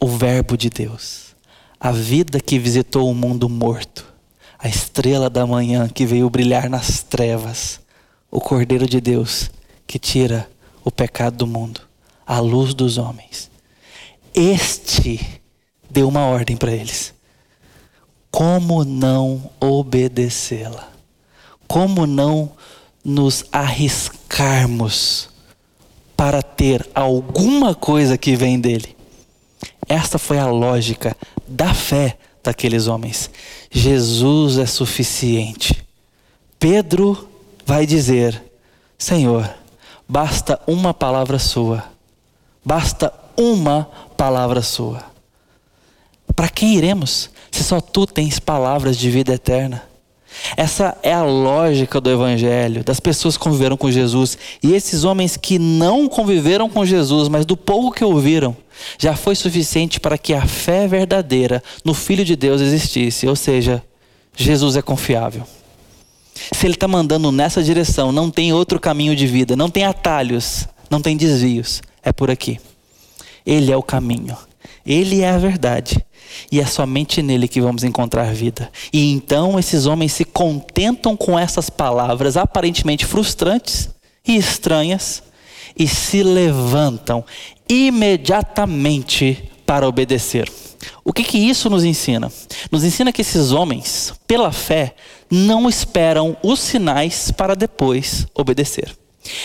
o 0.00 0.08
Verbo 0.08 0.56
de 0.56 0.68
Deus, 0.70 1.34
a 1.78 1.92
vida 1.92 2.40
que 2.40 2.58
visitou 2.58 3.10
o 3.10 3.14
mundo 3.14 3.48
morto, 3.48 4.04
a 4.58 4.68
estrela 4.68 5.28
da 5.28 5.46
manhã 5.46 5.88
que 5.88 6.06
veio 6.06 6.28
brilhar 6.30 6.68
nas 6.68 7.02
trevas, 7.02 7.80
o 8.30 8.40
Cordeiro 8.40 8.86
de 8.86 9.00
Deus 9.00 9.50
que 9.86 9.98
tira 9.98 10.48
o 10.84 10.90
pecado 10.90 11.36
do 11.36 11.46
mundo, 11.46 11.80
a 12.26 12.40
luz 12.40 12.74
dos 12.74 12.98
homens. 12.98 13.50
Este 14.34 15.40
deu 15.90 16.08
uma 16.08 16.26
ordem 16.26 16.56
para 16.56 16.72
eles. 16.72 17.14
Como 18.30 18.84
não 18.84 19.50
obedecê-la? 19.60 20.90
Como 21.66 22.06
não 22.06 22.52
nos 23.04 23.44
arriscarmos 23.52 25.30
para 26.16 26.42
ter 26.42 26.88
alguma 26.94 27.74
coisa 27.74 28.18
que 28.18 28.34
vem 28.34 28.60
dele? 28.60 28.95
Esta 29.88 30.18
foi 30.18 30.38
a 30.38 30.46
lógica 30.46 31.16
da 31.46 31.72
fé 31.72 32.18
daqueles 32.42 32.86
homens. 32.86 33.30
Jesus 33.70 34.58
é 34.58 34.66
suficiente. 34.66 35.86
Pedro 36.58 37.28
vai 37.64 37.86
dizer: 37.86 38.42
Senhor, 38.98 39.48
basta 40.08 40.60
uma 40.66 40.92
palavra 40.92 41.38
sua. 41.38 41.84
Basta 42.64 43.12
uma 43.36 43.88
palavra 44.16 44.62
sua. 44.62 45.04
Para 46.34 46.48
quem 46.48 46.74
iremos, 46.74 47.30
se 47.50 47.62
só 47.62 47.80
tu 47.80 48.06
tens 48.06 48.38
palavras 48.38 48.96
de 48.96 49.10
vida 49.10 49.32
eterna? 49.32 49.82
Essa 50.56 50.96
é 51.02 51.12
a 51.12 51.22
lógica 51.22 52.00
do 52.00 52.10
Evangelho, 52.10 52.84
das 52.84 53.00
pessoas 53.00 53.36
que 53.36 53.42
conviveram 53.42 53.76
com 53.76 53.90
Jesus. 53.90 54.36
E 54.62 54.72
esses 54.72 55.04
homens 55.04 55.36
que 55.36 55.58
não 55.58 56.08
conviveram 56.08 56.68
com 56.68 56.84
Jesus, 56.84 57.28
mas 57.28 57.44
do 57.44 57.56
pouco 57.56 57.92
que 57.92 58.04
ouviram, 58.04 58.56
já 58.98 59.16
foi 59.16 59.34
suficiente 59.34 59.98
para 59.98 60.18
que 60.18 60.34
a 60.34 60.46
fé 60.46 60.86
verdadeira 60.86 61.62
no 61.84 61.94
Filho 61.94 62.24
de 62.24 62.36
Deus 62.36 62.60
existisse. 62.60 63.26
Ou 63.26 63.36
seja, 63.36 63.82
Jesus 64.36 64.76
é 64.76 64.82
confiável. 64.82 65.44
Se 66.52 66.66
Ele 66.66 66.74
está 66.74 66.86
mandando 66.86 67.32
nessa 67.32 67.62
direção, 67.62 68.12
não 68.12 68.30
tem 68.30 68.52
outro 68.52 68.78
caminho 68.78 69.16
de 69.16 69.26
vida, 69.26 69.56
não 69.56 69.70
tem 69.70 69.84
atalhos, 69.84 70.66
não 70.90 71.00
tem 71.00 71.16
desvios, 71.16 71.82
é 72.02 72.12
por 72.12 72.30
aqui. 72.30 72.60
Ele 73.44 73.72
é 73.72 73.76
o 73.76 73.82
caminho, 73.82 74.36
Ele 74.84 75.22
é 75.22 75.30
a 75.30 75.38
verdade. 75.38 76.04
E 76.50 76.60
é 76.60 76.66
somente 76.66 77.22
nele 77.22 77.48
que 77.48 77.60
vamos 77.60 77.84
encontrar 77.84 78.32
vida. 78.32 78.70
E 78.92 79.12
então 79.12 79.58
esses 79.58 79.86
homens 79.86 80.12
se 80.12 80.24
contentam 80.24 81.16
com 81.16 81.38
essas 81.38 81.70
palavras 81.70 82.36
aparentemente 82.36 83.04
frustrantes 83.04 83.88
e 84.26 84.36
estranhas 84.36 85.22
e 85.78 85.86
se 85.86 86.22
levantam 86.22 87.24
imediatamente 87.68 89.50
para 89.64 89.88
obedecer. 89.88 90.50
O 91.04 91.12
que, 91.12 91.24
que 91.24 91.38
isso 91.38 91.68
nos 91.68 91.84
ensina? 91.84 92.30
Nos 92.70 92.84
ensina 92.84 93.12
que 93.12 93.22
esses 93.22 93.50
homens, 93.52 94.12
pela 94.26 94.52
fé, 94.52 94.94
não 95.30 95.68
esperam 95.68 96.36
os 96.42 96.60
sinais 96.60 97.30
para 97.30 97.56
depois 97.56 98.26
obedecer. 98.34 98.94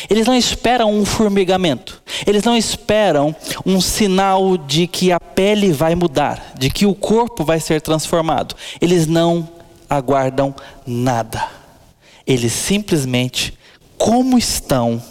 Eles 0.10 0.28
não 0.28 0.36
esperam 0.36 0.94
um 0.94 1.06
formigamento. 1.06 2.02
Eles 2.26 2.44
não 2.44 2.56
esperam 2.56 3.36
um 3.66 3.80
sinal 3.80 4.58
de 4.58 4.88
que 4.88 5.12
a 5.12 5.20
pele 5.20 5.72
vai 5.72 5.96
mudar, 5.96 6.54
de 6.58 6.70
que 6.70 6.86
o 6.86 6.94
corpo 6.94 7.44
vai 7.44 7.60
ser 7.60 7.82
transformado. 7.82 8.56
Eles 8.80 9.08
não 9.08 9.48
aguardam 9.90 10.56
nada. 10.86 11.48
Eles 12.26 12.54
simplesmente, 12.54 13.58
como 13.98 14.38
estão, 14.38 15.02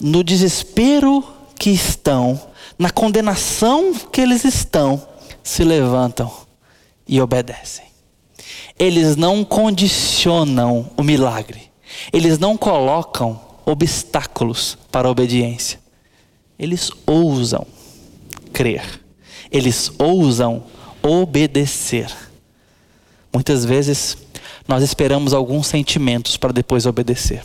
no 0.00 0.24
desespero 0.24 1.24
que 1.58 1.70
estão, 1.70 2.40
na 2.78 2.90
condenação 2.90 3.94
que 3.94 4.20
eles 4.20 4.44
estão, 4.44 5.00
se 5.42 5.62
levantam 5.62 6.30
e 7.06 7.20
obedecem. 7.20 7.84
Eles 8.78 9.14
não 9.14 9.44
condicionam 9.44 10.90
o 10.96 11.02
milagre. 11.02 11.70
Eles 12.12 12.38
não 12.38 12.56
colocam 12.56 13.40
obstáculos 13.64 14.78
para 14.90 15.08
a 15.08 15.10
obediência. 15.10 15.78
Eles 16.58 16.90
ousam 17.06 17.66
crer. 18.52 19.00
Eles 19.50 19.90
ousam 19.98 20.64
obedecer. 21.02 22.10
Muitas 23.32 23.64
vezes 23.64 24.16
nós 24.66 24.82
esperamos 24.82 25.32
alguns 25.32 25.66
sentimentos 25.66 26.36
para 26.36 26.52
depois 26.52 26.86
obedecer. 26.86 27.42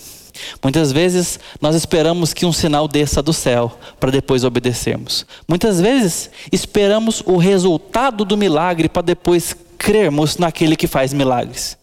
Muitas 0.63 0.91
vezes 0.91 1.39
nós 1.59 1.75
esperamos 1.75 2.33
que 2.33 2.45
um 2.45 2.53
sinal 2.53 2.87
desça 2.87 3.21
do 3.21 3.33
céu 3.33 3.77
para 3.99 4.11
depois 4.11 4.43
obedecermos. 4.43 5.25
Muitas 5.47 5.81
vezes 5.81 6.29
esperamos 6.51 7.21
o 7.25 7.37
resultado 7.37 8.23
do 8.23 8.37
milagre 8.37 8.87
para 8.87 9.01
depois 9.01 9.55
crermos 9.77 10.37
naquele 10.37 10.75
que 10.75 10.87
faz 10.87 11.13
milagres. 11.13 11.77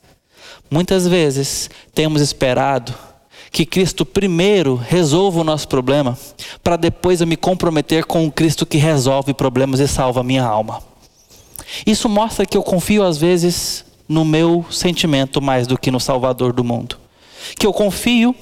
Muitas 0.71 1.07
vezes 1.07 1.71
temos 1.95 2.21
esperado 2.21 2.95
que 3.57 3.65
Cristo 3.65 4.05
primeiro 4.05 4.75
resolva 4.75 5.41
o 5.41 5.45
nosso 5.45 5.67
problema, 5.67 6.19
para 6.63 6.77
depois 6.77 7.23
eu 7.23 7.27
me 7.27 7.39
comprometer 7.39 8.05
com 8.05 8.27
o 8.27 8.31
Cristo 8.31 8.67
que 8.67 8.77
resolve 8.77 9.33
problemas 9.33 9.81
e 9.81 9.89
salva 9.89 10.21
a 10.21 10.23
minha 10.23 10.45
alma. 10.45 10.83
Isso 11.87 12.07
mostra 12.07 12.45
que 12.45 12.55
eu 12.55 12.63
confio 12.63 13.03
às 13.03 13.17
vezes 13.17 13.83
no 14.07 14.27
meu 14.27 14.63
sentimento 14.71 15.41
mais 15.41 15.67
do 15.67 15.79
que 15.79 15.91
no 15.91 15.99
Salvador 15.99 16.53
do 16.53 16.63
mundo. 16.63 16.99
Que 17.59 17.67
eu 17.67 17.73
confio 17.73 18.37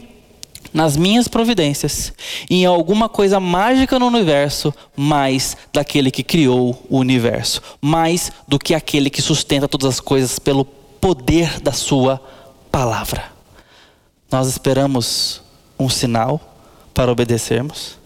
nas 0.73 0.97
minhas 0.97 1.29
providências, 1.29 2.13
em 2.51 2.65
alguma 2.65 3.09
coisa 3.09 3.39
mágica 3.39 4.01
no 4.01 4.09
universo, 4.09 4.75
mais 4.97 5.57
daquele 5.73 6.11
que 6.11 6.25
criou 6.25 6.77
o 6.91 6.99
universo, 6.99 7.63
mais 7.81 8.33
do 8.49 8.59
que 8.59 8.75
aquele 8.75 9.09
que 9.09 9.23
sustenta 9.23 9.69
todas 9.69 9.91
as 9.91 10.01
coisas 10.01 10.41
pelo 10.41 10.65
poder 10.65 11.61
da 11.61 11.71
Sua 11.71 12.21
palavra. 12.73 13.34
Nós 14.35 14.49
esperamos 14.49 15.41
um 15.79 15.89
sinal 15.89 16.41
para 16.93 17.13
obedecermos, 17.13 17.97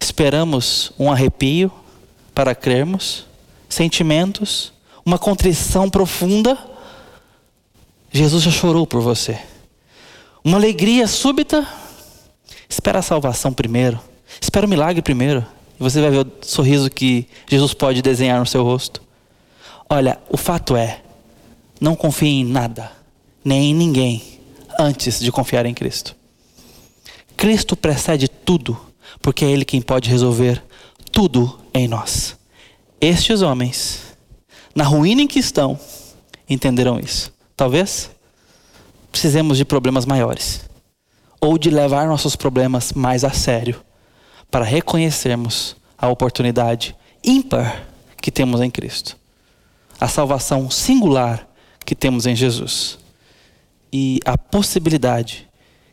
esperamos 0.00 0.92
um 0.98 1.12
arrepio 1.12 1.70
para 2.34 2.54
crermos, 2.54 3.26
sentimentos, 3.68 4.72
uma 5.04 5.18
contrição 5.18 5.90
profunda. 5.90 6.56
Jesus 8.10 8.44
já 8.44 8.50
chorou 8.50 8.86
por 8.86 9.02
você. 9.02 9.38
Uma 10.42 10.56
alegria 10.56 11.06
súbita 11.06 11.68
Espera 12.66 13.00
a 13.00 13.02
salvação 13.02 13.52
primeiro. 13.52 14.00
Espera 14.40 14.64
o 14.64 14.70
milagre 14.70 15.02
primeiro. 15.02 15.44
E 15.78 15.82
você 15.82 16.00
vai 16.00 16.10
ver 16.10 16.26
o 16.26 16.32
sorriso 16.40 16.88
que 16.88 17.28
Jesus 17.46 17.74
pode 17.74 18.00
desenhar 18.00 18.40
no 18.40 18.46
seu 18.46 18.64
rosto. 18.64 19.02
Olha, 19.86 20.18
o 20.30 20.38
fato 20.38 20.74
é, 20.74 21.02
não 21.78 21.94
confie 21.94 22.40
em 22.40 22.44
nada, 22.46 22.90
nem 23.44 23.70
em 23.70 23.74
ninguém, 23.74 24.37
antes 24.78 25.18
de 25.18 25.32
confiar 25.32 25.66
em 25.66 25.74
Cristo. 25.74 26.14
Cristo 27.36 27.76
precede 27.76 28.28
tudo, 28.28 28.78
porque 29.20 29.44
é 29.44 29.50
Ele 29.50 29.64
quem 29.64 29.82
pode 29.82 30.08
resolver 30.08 30.62
tudo 31.10 31.58
em 31.74 31.88
nós. 31.88 32.36
Estes 33.00 33.42
homens, 33.42 34.16
na 34.74 34.84
ruína 34.84 35.22
em 35.22 35.26
que 35.26 35.38
estão, 35.38 35.78
entenderam 36.48 37.00
isso. 37.00 37.32
Talvez 37.56 38.10
precisemos 39.10 39.58
de 39.58 39.64
problemas 39.64 40.06
maiores 40.06 40.68
ou 41.40 41.58
de 41.58 41.70
levar 41.70 42.06
nossos 42.06 42.36
problemas 42.36 42.92
mais 42.92 43.24
a 43.24 43.30
sério, 43.30 43.80
para 44.50 44.64
reconhecermos 44.64 45.76
a 45.96 46.08
oportunidade 46.08 46.96
ímpar 47.22 47.86
que 48.20 48.30
temos 48.32 48.60
em 48.60 48.70
Cristo, 48.70 49.16
a 50.00 50.08
salvação 50.08 50.70
singular 50.70 51.48
que 51.84 51.94
temos 51.94 52.26
em 52.26 52.34
Jesus 52.34 52.98
e 53.92 54.20
a 54.24 54.36
possibilidade 54.36 55.48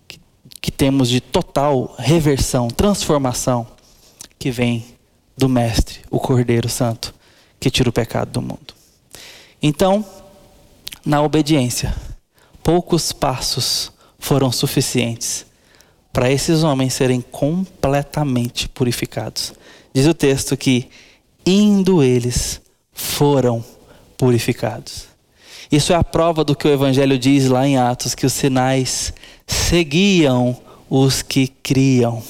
que, 0.07 0.19
que 0.61 0.71
temos 0.71 1.09
de 1.09 1.21
total 1.21 1.95
reversão, 1.97 2.67
transformação 2.67 3.67
que 4.37 4.51
vem 4.51 4.85
do 5.37 5.49
Mestre, 5.49 6.01
o 6.09 6.19
Cordeiro 6.19 6.69
Santo, 6.69 7.13
que 7.59 7.69
tira 7.69 7.89
o 7.89 7.93
pecado 7.93 8.31
do 8.31 8.41
mundo. 8.41 8.73
Então, 9.61 10.05
na 11.05 11.21
obediência, 11.21 11.95
poucos 12.63 13.11
passos 13.11 13.91
foram 14.19 14.51
suficientes 14.51 15.45
para 16.11 16.31
esses 16.31 16.63
homens 16.63 16.93
serem 16.93 17.19
completamente 17.19 18.69
purificados. 18.69 19.53
Diz 19.93 20.07
o 20.07 20.13
texto 20.13 20.55
que, 20.55 20.89
indo 21.45 22.01
eles, 22.01 22.61
foram 22.93 23.63
purificados. 24.17 25.07
Isso 25.71 25.93
é 25.93 25.95
a 25.95 26.03
prova 26.03 26.43
do 26.43 26.55
que 26.55 26.67
o 26.67 26.71
Evangelho 26.71 27.17
diz 27.17 27.47
lá 27.47 27.67
em 27.67 27.77
Atos: 27.77 28.15
que 28.15 28.25
os 28.25 28.33
sinais 28.33 29.13
seguiam 29.47 30.57
os 30.89 31.21
que 31.21 31.47
criam. 31.47 32.21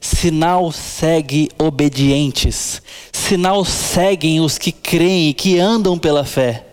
Sinal 0.00 0.70
segue 0.70 1.50
obedientes. 1.58 2.80
Sinal 3.12 3.64
seguem 3.64 4.40
os 4.40 4.56
que 4.56 4.70
creem 4.70 5.30
e 5.30 5.34
que 5.34 5.58
andam 5.58 5.98
pela 5.98 6.24
fé. 6.24 6.64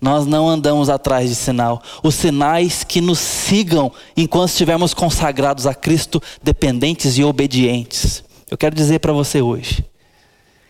Nós 0.00 0.26
não 0.26 0.46
andamos 0.46 0.90
atrás 0.90 1.30
de 1.30 1.34
sinal. 1.34 1.82
Os 2.02 2.14
sinais 2.14 2.84
que 2.84 3.00
nos 3.00 3.18
sigam 3.18 3.90
enquanto 4.14 4.50
estivermos 4.50 4.92
consagrados 4.92 5.66
a 5.66 5.74
Cristo, 5.74 6.22
dependentes 6.42 7.16
e 7.16 7.24
obedientes. 7.24 8.22
Eu 8.50 8.58
quero 8.58 8.76
dizer 8.76 8.98
para 8.98 9.14
você 9.14 9.40
hoje 9.40 9.82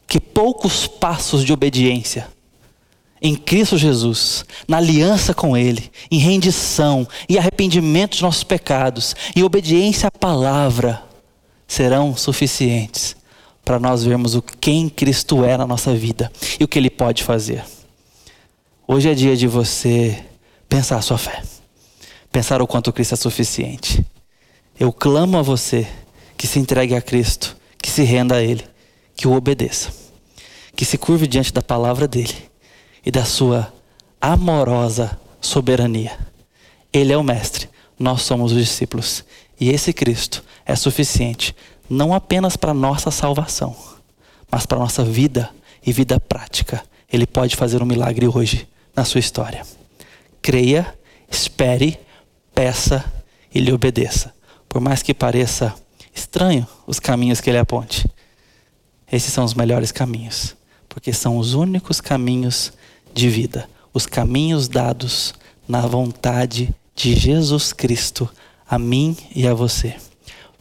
que 0.07 0.21
poucos 0.21 0.87
passos 0.87 1.45
de 1.45 1.53
obediência 1.53 2.29
em 3.25 3.35
Cristo 3.35 3.79
Jesus, 3.79 4.45
na 4.69 4.77
aliança 4.77 5.33
com 5.33 5.57
Ele, 5.57 5.91
em 6.11 6.19
rendição 6.19 7.09
e 7.27 7.39
arrependimento 7.39 8.19
de 8.19 8.23
nossos 8.23 8.45
pecados 8.45 9.17
e 9.35 9.43
obediência 9.43 10.09
à 10.09 10.11
palavra, 10.11 11.03
serão 11.67 12.15
suficientes 12.15 13.17
para 13.65 13.79
nós 13.79 14.05
vermos 14.05 14.35
o 14.35 14.43
quem 14.43 14.91
Cristo 14.91 15.43
é 15.43 15.57
na 15.57 15.67
nossa 15.67 15.95
vida 15.95 16.31
e 16.61 16.65
o 16.65 16.69
que 16.69 16.79
Ele 16.79 16.91
pode 16.91 17.25
fazer. 17.25 17.65
Hoje 18.87 19.09
é 19.09 19.15
dia 19.15 19.35
de 19.35 19.47
você 19.47 20.23
pensar 20.69 20.99
a 20.99 21.03
sua 21.03 21.17
fé, 21.17 21.43
pensar 22.31 22.61
o 22.61 22.67
quanto 22.67 22.93
Cristo 22.93 23.15
é 23.15 23.17
suficiente. 23.17 24.05
Eu 24.79 24.93
clamo 24.93 25.39
a 25.39 25.43
você 25.43 25.89
que 26.37 26.47
se 26.47 26.59
entregue 26.59 26.95
a 26.95 27.01
Cristo, 27.01 27.57
que 27.81 27.91
se 27.91 28.03
renda 28.03 28.35
a 28.35 28.43
Ele, 28.43 28.67
que 29.17 29.27
o 29.27 29.33
obedeça, 29.33 29.91
que 30.77 30.85
se 30.85 30.99
curve 30.99 31.27
diante 31.27 31.55
da 31.55 31.63
palavra 31.63 32.07
dEle 32.07 32.53
e 33.05 33.11
da 33.11 33.25
sua 33.25 33.73
amorosa 34.21 35.19
soberania. 35.41 36.19
Ele 36.93 37.13
é 37.13 37.17
o 37.17 37.23
Mestre, 37.23 37.69
nós 37.99 38.23
somos 38.23 38.53
os 38.53 38.59
discípulos. 38.59 39.25
E 39.61 39.71
esse 39.71 39.93
Cristo 39.93 40.43
é 40.65 40.75
suficiente, 40.75 41.55
não 41.89 42.15
apenas 42.15 42.57
para 42.57 42.75
nossa 42.75 43.11
salvação, 43.11 43.77
mas 44.51 44.67
para 44.67 44.79
nossa 44.79 45.05
vida 45.05 45.51
e 45.85 45.93
vida 45.93 46.19
prática. 46.19 46.83
Ele 47.13 47.27
pode 47.27 47.57
fazer 47.57 47.83
um 47.83 47.87
milagre 47.87 48.27
hoje 48.27 48.67
na 48.97 49.05
sua 49.05 49.21
história. 49.21 49.65
Creia, 50.41 50.97
espere, 51.31 51.99
peça 52.55 53.05
e 53.55 53.61
lhe 53.61 53.73
obedeça. 53.73 54.35
Por 54.69 54.81
mais 54.81 55.03
que 55.03 55.15
pareça 55.15 55.75
estranho 56.15 56.67
os 56.87 56.99
caminhos 56.99 57.41
que 57.41 57.51
ele 57.51 57.59
aponte, 57.59 58.09
esses 59.11 59.33
são 59.33 59.45
os 59.45 59.55
melhores 59.55 59.93
caminhos, 59.93 60.57
porque 60.89 61.13
são 61.13 61.39
os 61.39 61.55
únicos 61.55 62.01
caminhos 62.01 62.73
de 63.15 63.29
vida, 63.29 63.69
os 63.93 64.07
caminhos 64.07 64.69
dados 64.69 65.33
na 65.67 65.81
vontade 65.83 66.75
de 66.95 67.15
Jesus 67.15 67.73
Cristo 67.73 68.29
a 68.69 68.79
mim 68.79 69.17
e 69.35 69.47
a 69.47 69.55
você. 69.55 69.95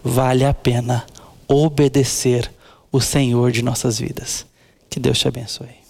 Vale 0.04 0.46
a 0.46 0.54
pena 0.54 1.06
obedecer 1.48 2.52
o 2.92 3.02
Senhor 3.02 3.52
de 3.52 3.64
nossas 3.64 3.98
vidas. 3.98 4.46
Que 4.90 5.00
Deus 5.00 5.18
te 5.18 5.28
abençoe. 5.28 5.83